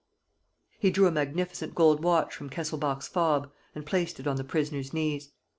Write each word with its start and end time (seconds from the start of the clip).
He 0.79 0.89
drew 0.89 1.05
a 1.05 1.11
magnificent 1.11 1.75
gold 1.75 2.03
watch 2.03 2.33
from 2.35 2.49
Kesselbach's 2.49 3.07
fob 3.07 3.51
and 3.75 3.85
placed 3.85 4.19
it 4.19 4.25
on 4.25 4.37
the 4.37 4.43
prisoner's 4.43 4.93
knees. 4.93 5.29